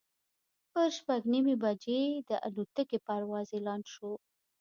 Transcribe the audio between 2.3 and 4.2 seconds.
الوتکې پرواز اعلان شو.